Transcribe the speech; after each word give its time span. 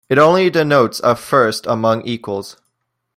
It 0.09 0.17
only 0.17 0.49
denotes 0.49 0.99
a 1.01 1.15
first 1.15 1.67
among 1.67 2.01
equals. 2.07 2.57